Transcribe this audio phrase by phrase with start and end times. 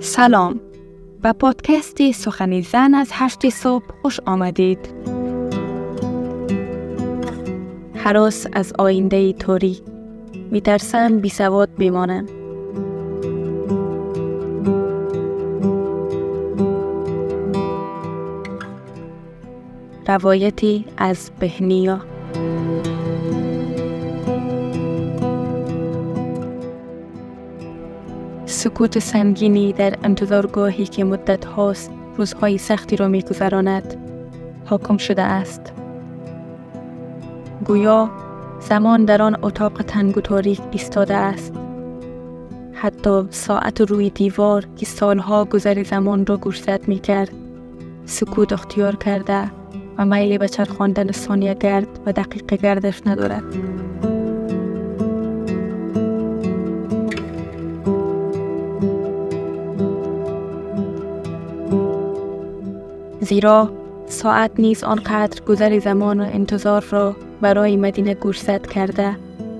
[0.00, 0.60] سلام.
[1.22, 4.78] به پادکست سخنی زن از هشت صبح خوش آمدید.
[7.94, 9.82] حراس از آینده توری
[10.50, 12.26] میترسم بی سواد بمانم
[20.14, 22.00] روایتی از بهنیا.
[28.46, 33.96] سکوت سنگینی در انتظارگاهی که مدت هاست روزهای سختی را میگذراند.
[34.64, 35.72] حاکم شده است.
[37.64, 38.10] گویا
[38.60, 41.52] زمان در آن اتاق تنگ و تاریک ایستاده است.
[42.72, 47.30] حتی ساعت روی دیوار که سالها گذر زمان را گوشزد می کرد
[48.04, 49.63] سکوت اختیار کرده.
[49.98, 53.44] و میل به چرخاندن ثانیه گرد و دقیقه گردش ندارد.
[63.20, 63.72] زیرا
[64.06, 69.16] ساعت نیز آنقدر گذر زمان و انتظار را برای مدینه گوشزد کرده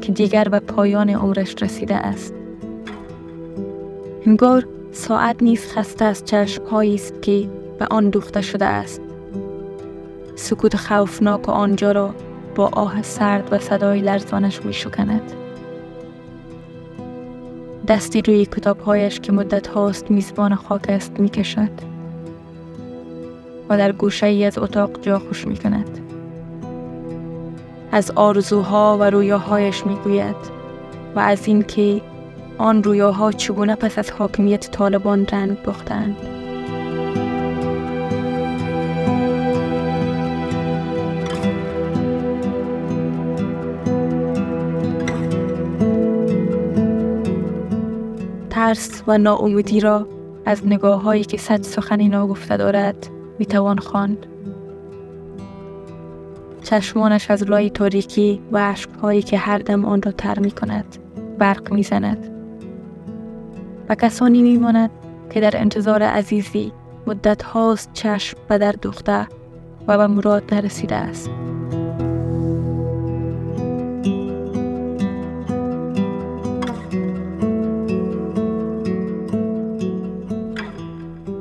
[0.00, 2.34] که دیگر به پایان عمرش رسیده است.
[4.26, 9.07] انگار ساعت نیز خسته از چشمهایی است که به آن دوخته شده است.
[10.48, 12.14] سکوت خوفناک آنجا را
[12.54, 15.32] با آه سرد و صدای لرزانش می شکند.
[17.88, 21.70] دستی روی کتابهایش که مدت هاست میزبان خاک است می کشد
[23.68, 25.98] و در گوشه ای از اتاق جا خوش می کند.
[27.92, 30.36] از آرزوها و رویاهایش می گوید
[31.16, 32.00] و از اینکه
[32.58, 36.37] آن رویاها چگونه پس از حاکمیت طالبان رنگ باختند.
[48.68, 50.08] ترس و ناامیدی را
[50.46, 53.06] از نگاه هایی که صد سخنی ناگفته دارد
[53.38, 54.26] می توان خواند.
[56.62, 60.96] چشمانش از لای تاریکی و عشقهایی که هر دم آن را تر می کند
[61.38, 62.30] برق می زند.
[63.88, 64.90] و کسانی می ماند
[65.30, 66.72] که در انتظار عزیزی
[67.06, 69.26] مدت هاست چشم به در دخته
[69.86, 71.30] و به مراد نرسیده است.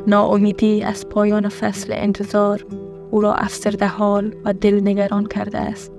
[0.07, 2.65] ناامیدی از پایان فصل انتظار
[3.11, 5.91] او را افسرده حال و دل نگران کرده است.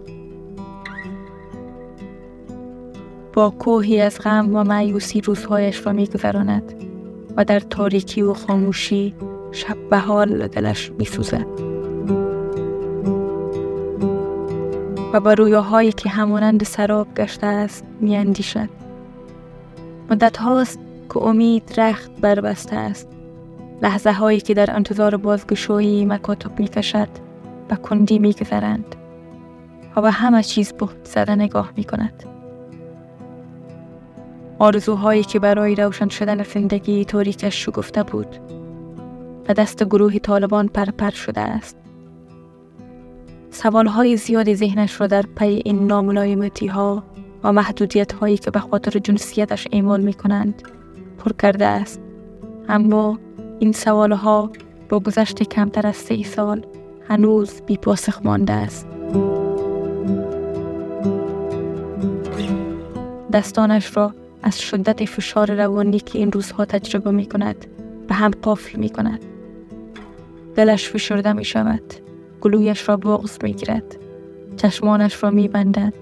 [3.33, 6.75] با کوهی از غم و معیوسی روزهایش را میگذراند
[7.37, 9.15] و در تاریکی و خاموشی
[9.53, 11.47] شب به حال دلش میسوزد.
[15.13, 18.69] و با رویاهایی که همانند سراب گشته است میاندیشد.
[20.11, 20.79] مدت هاست
[21.15, 23.18] که امید رخت بربسته است.
[23.83, 27.09] لحظه هایی که در انتظار بازگشایی مکاتب می کشد
[27.71, 28.97] و کندی می گذرند
[29.97, 32.25] و به همه چیز بخت زده نگاه می کند.
[34.59, 38.37] آرزوهایی که برای روشن شدن زندگی تاریکش شگفته بود
[39.49, 41.77] و دست گروه طالبان پرپر شده است.
[43.51, 47.05] سوالهای زیادی ذهنش را در پی این ناملایمتی ها
[47.45, 50.63] و محدودیت هایی که به خاطر جنسیتش ایمان می کنند
[51.19, 52.01] پر کرده است.
[52.69, 53.19] اما
[53.61, 54.51] این سوال ها
[54.89, 56.67] با گذشت کمتر از سه سال
[57.09, 58.87] هنوز بی پاسخ مانده است.
[63.33, 67.67] دستانش را از شدت فشار روانی که این روزها تجربه می کند
[68.09, 69.21] به هم قافل می کند.
[70.55, 71.95] دلش فشرده می شود.
[72.41, 73.97] گلویش را بغز می گیرد.
[74.57, 75.95] چشمانش را می بندد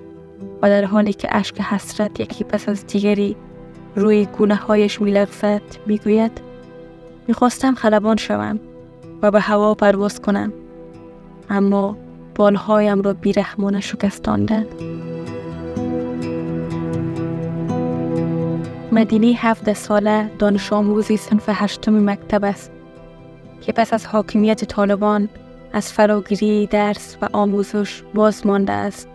[0.63, 3.37] و در حالی که اشک حسرت یکی پس از دیگری
[3.97, 6.46] روی گونه هایش می لغزد می گوید
[7.29, 8.61] می‌خواستم خلبان شوم
[9.23, 10.53] و به هوا پرواز کنم.
[11.51, 11.97] اما
[12.35, 14.67] بالهایم را بیرحمانه شکستاندند
[18.93, 22.71] مدینی هفته ساله دانش آموزی صنف هشتم مکتب است
[23.61, 25.29] که پس از حاکمیت طالبان
[25.73, 29.09] از فراگیری درس و آموزش باز مانده است.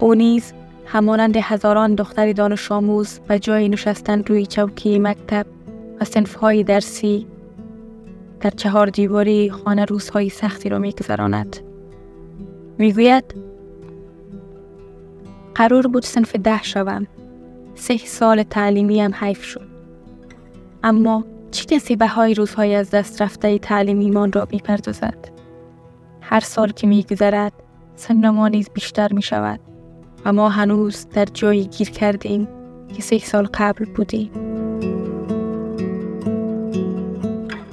[0.00, 0.52] او نیز
[0.86, 5.46] همانند هزاران دختری دانش آموز و جای نشستن روی چوکی مکتب
[6.00, 6.04] و
[6.40, 7.26] های درسی
[8.40, 11.56] در چهار دیواری خانه روزهای سختی را میگذراند
[12.78, 13.34] می‌گوید
[15.54, 17.06] قرار بود صنف ده شوم
[17.74, 19.66] سه سال تعلیمی هم حیف شد
[20.82, 25.28] اما چه کسی به های روزهای از دست رفته تعلیم ایمان را می پردازد؟
[26.20, 27.52] هر سال که می گذرد
[27.96, 29.60] سن ما نیز بیشتر می شود
[30.24, 32.48] و ما هنوز در جایی گیر کردیم
[32.96, 34.30] که سه سال قبل بودیم.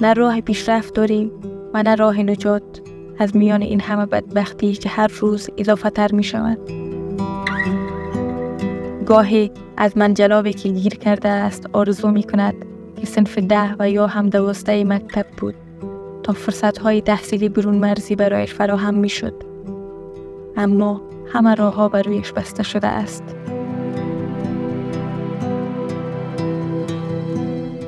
[0.04, 1.30] نه راه پیشرفت داریم
[1.74, 2.62] و نه راه نجات
[3.18, 6.58] از میان این همه بدبختی که هر روز اضافه تر می شود.
[9.06, 12.54] گاهی از منجلابی که گیر کرده است آرزو می کند
[13.00, 15.54] که سنف ده و یا هم دوسته مکتب بود
[16.22, 19.34] تا فرصت های تحصیلی برون مرزی برایش فراهم می شد.
[20.56, 21.00] اما
[21.32, 23.43] همه راه ها رویش بسته شده است.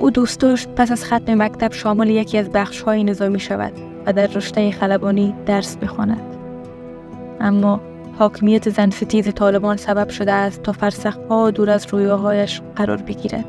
[0.06, 3.73] او دوست داشت پس از ختم مکتب شامل یکی از بخش های نظامی شود
[4.06, 6.37] و در رشته خلبانی درس بخواند.
[7.41, 7.81] اما
[8.19, 13.44] حاکمیت زن ستیز طالبان سبب شده است تا فرسخ ها دور از رویاهایش قرار بگیرد.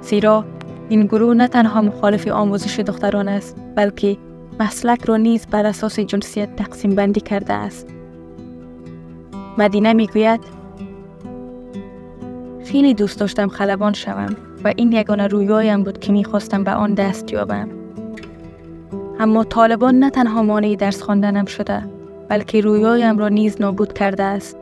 [0.00, 0.44] زیرا
[0.88, 4.16] این گروه نه تنها مخالف آموزش دختران است بلکه
[4.60, 7.86] مسلک را نیز بر اساس جنسیت تقسیم بندی کرده است.
[9.58, 10.55] مدینه می‌گوید
[12.66, 17.32] خیلی دوست داشتم خلبان شوم و این یگانه رویایم بود که می‌خواستم به آن دست
[17.32, 17.68] یابم.
[19.20, 21.82] اما طالبان نه تنها مانع درس خواندنم شده
[22.28, 24.56] بلکه رویایم را نیز نابود کرده است.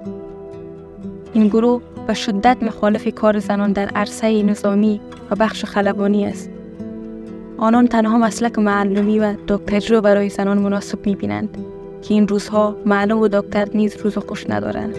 [1.33, 5.01] این گروه به شدت مخالف کار زنان در عرصه نظامی
[5.31, 6.51] و بخش خلبانی است.
[7.59, 11.59] آنان تنها مسلک معلمی و دکتری را برای زنان مناسب می بینند
[12.03, 14.95] که این روزها معلم و دکتر نیز روز خوش ندارند.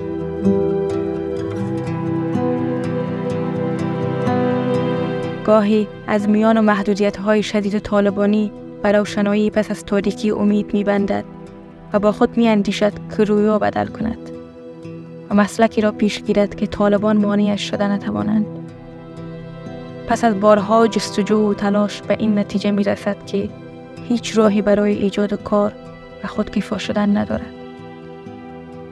[5.46, 8.52] گاهی از میان و محدودیت های شدید طالبانی
[8.84, 11.26] و روشنایی پس از تاریکی امید می بندد
[11.94, 14.30] و با خود می اندیشد که رویا بدل کند
[15.30, 18.46] و مسلکی را پیش گیرد که طالبان مانعش شده نتوانند.
[20.08, 23.50] پس از بارها جستجو و تلاش به این نتیجه می رسد که
[24.10, 25.72] هیچ راهی برای ایجاد کار
[26.24, 27.54] و خودکفا شدن ندارد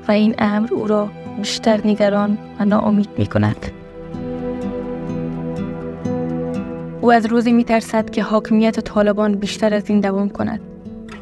[0.07, 3.82] و این امر او را بیشتر نگران و ناامید می کند.
[7.03, 10.61] او از روزی می ترسد که حاکمیت طالبان بیشتر از این دوام کند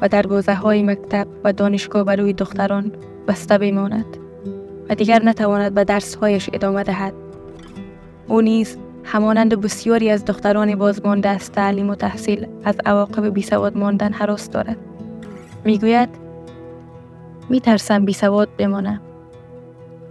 [0.01, 2.91] و در های مکتب و دانشگاه برای دختران
[3.27, 4.05] بسته بماند
[4.89, 7.13] و دیگر نتواند به درسهایش ادامه دهد.
[8.27, 14.13] او نیز همانند بسیاری از دختران بازمانده از تعلیم و تحصیل از عواقب بیسواد ماندن
[14.13, 14.77] حراس دارد.
[15.65, 16.09] می‌گوید
[17.49, 19.01] می ترسم بیسواد بمانم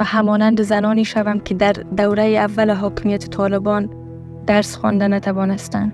[0.00, 3.99] و همانند زنانی شوم که در دوره اول حاکمیت طالبان
[4.46, 5.92] درس خوانده نتوانستند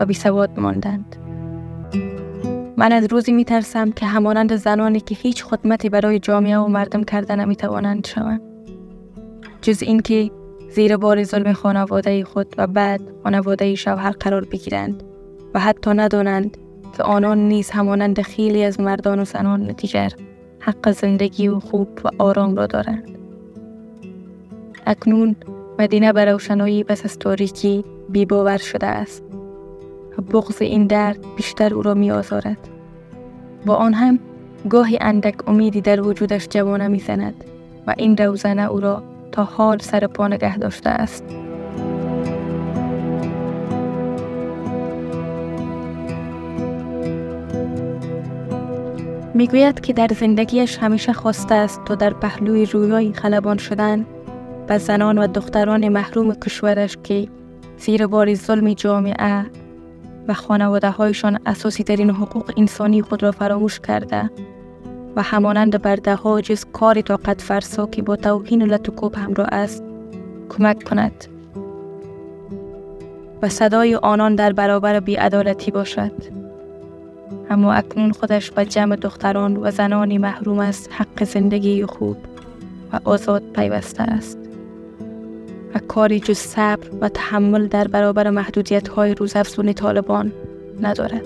[0.00, 1.16] و بی سواد ماندند.
[2.76, 7.04] من از روزی می ترسم که همانند زنانی که هیچ خدمتی برای جامعه و مردم
[7.04, 8.40] کرده نمی توانند شوند.
[9.62, 10.30] جز اینکه
[10.70, 15.02] زیر بار ظلم خانواده خود و بعد خانواده شوهر قرار بگیرند
[15.54, 16.56] و حتی ندانند
[16.96, 20.12] که آنان نیز همانند خیلی از مردان و زنان دیگر
[20.60, 23.18] حق زندگی و خوب و آرام را دارند.
[24.86, 25.36] اکنون
[25.80, 29.22] مدینه به روشنایی پس از تاریکی بیباور شده است
[30.18, 32.68] و بغض این درد بیشتر او را می آزارد.
[33.66, 34.18] با آن هم
[34.68, 37.44] گاهی اندک امیدی در وجودش جوانه می زند
[37.86, 41.24] و این روزنه او را تا حال سر پا نگه داشته است.
[49.34, 54.06] می‌گوید که در زندگیش همیشه خواسته است تا در پهلوی رویای خلبان شدن
[54.70, 57.28] به زنان و دختران محروم کشورش که
[57.78, 59.46] زیر بار ظلم جامعه
[60.28, 64.30] و خانواده هایشان اساسی ترین حقوق انسانی خود را فراموش کرده
[65.16, 69.82] و همانند برده ها جز کاری طاقت فرسا که با توهین و لطکوب همراه است
[70.48, 71.24] کمک کند
[73.42, 76.12] و صدای آنان در برابر بیعدالتی باشد.
[77.50, 82.16] اما اکنون خودش به جمع دختران و زنانی محروم از حق زندگی خوب
[82.92, 84.49] و آزاد پیوسته است.
[85.74, 90.32] و کاری جز صبر و تحمل در برابر محدودیت های روزافزون طالبان
[90.80, 91.22] ندارد.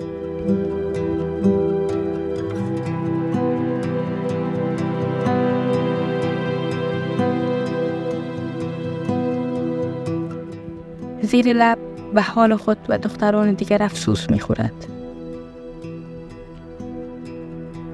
[11.21, 11.77] زیر لب
[12.13, 14.87] به حال خود و دختران دیگر افسوس می‌خورد.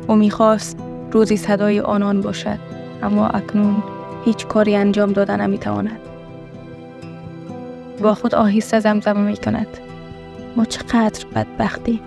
[0.08, 0.78] او می‌خواست
[1.12, 2.60] روزی صدای آنان باشد
[3.04, 3.84] اما اکنون
[4.26, 6.11] هیچ کاری انجام دادن نمی‌تواند.
[8.02, 9.68] با خود آهسته زمزمه می کند
[10.56, 12.02] ما چقدر بدبختی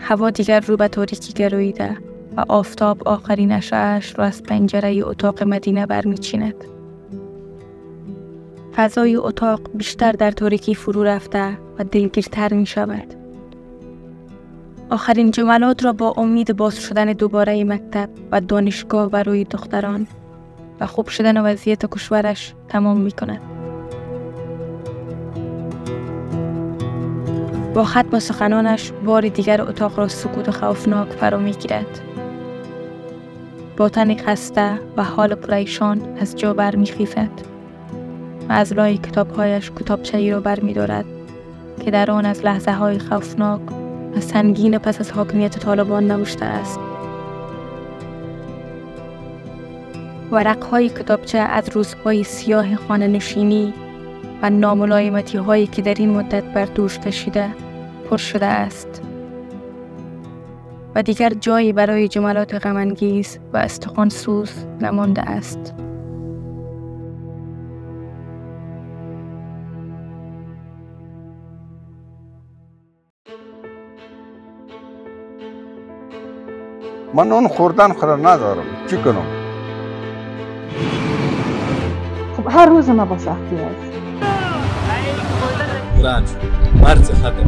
[0.00, 1.96] هوا دیگر رو به تاریکی گرویده
[2.36, 6.64] و آفتاب آخرین اشعهاش را از پنجره اتاق مدینه برمیچیند.
[8.76, 13.19] فضای اتاق بیشتر در تاریکی فرو رفته و دلگیرتر می شود.
[14.90, 20.06] آخرین جملات را با امید باز شدن دوباره مکتب و دانشگاه برای دختران
[20.80, 23.40] و خوب شدن وضعیت کشورش تمام می کند.
[27.74, 32.00] با ختم سخنانش بار دیگر اتاق را سکوت خوفناک فرا می گیرد.
[33.76, 37.30] با تنی خسته و حال پریشان از جا بر می خیفد
[38.48, 41.04] و از لای کتابهایش کتابچه ای را بر می دارد
[41.84, 43.79] که در آن از لحظه های خوفناک
[44.16, 46.80] و سنگین پس از حاکمیت طالبان نوشته است.
[50.30, 53.74] ورقهای کتابچه از روزهای سیاه خانه نشینی
[54.42, 57.48] و ناملایمتی هایی که در این مدت بر دوش کشیده
[58.10, 59.02] پر شده است
[60.94, 65.74] و دیگر جایی برای جملات غمانگیز و استخوان سوز نمانده است
[77.14, 78.64] من اون خوردن خورا ندارم.
[78.90, 79.26] چی کنم؟
[82.36, 83.90] خب هر روز ما با سختی است
[86.04, 86.28] رنج
[86.82, 87.44] مرز خطر.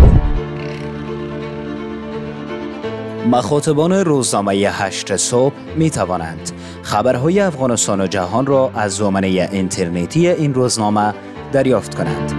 [3.30, 6.50] مخاطبان روزنامه هشت صبح می توانند
[6.82, 11.14] خبرهای افغانستان و جهان را از سامانه اینترنتی این روزنامه
[11.52, 12.32] دریافت کنند.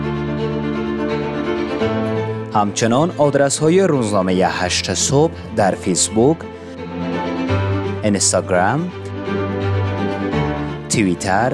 [2.53, 6.37] همچنان آدرس های روزنامه هشت صبح در فیسبوک،
[8.03, 8.91] اینستاگرام،
[10.89, 11.53] توییتر،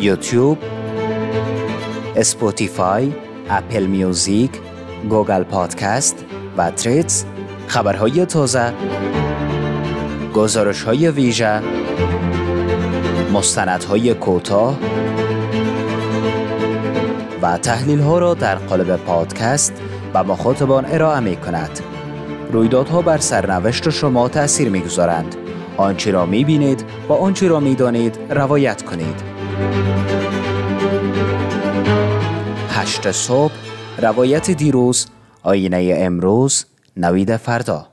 [0.00, 0.58] یوتیوب،
[2.16, 3.12] اسپوتیفای،
[3.50, 4.50] اپل میوزیک،
[5.08, 6.24] گوگل پادکست
[6.56, 7.24] و تریدز
[7.66, 8.72] خبرهای تازه
[10.34, 11.62] گزارش های ویژه
[13.32, 14.78] مستندهای کوتاه
[17.42, 19.72] و تحلیل ها را در قالب پادکست
[20.12, 21.80] به مخاطبان ارائه می کند
[22.52, 25.36] رویدادها بر سرنوشت شما تأثیر می گذارند
[25.76, 29.22] آنچه را می بینید و آنچه را می دانید روایت کنید.
[32.70, 33.52] هشت صبح
[33.98, 35.06] روایت دیروز
[35.42, 36.64] آینه امروز
[36.96, 37.86] نوید فردا.